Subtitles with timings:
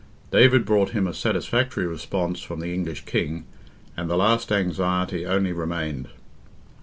[0.31, 3.45] David brought him a satisfactory response from the English King,
[3.95, 6.07] and the last anxiety only remained.